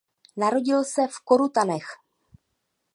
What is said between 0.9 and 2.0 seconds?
v Korutanech.